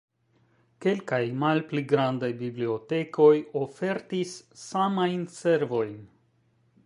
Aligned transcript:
Kelkaj 0.85 1.19
malpli 1.43 1.83
grandaj 1.91 2.29
bibliotekoj 2.39 3.29
ofertis 3.63 4.33
samajn 4.65 5.27
servojn. 5.37 5.95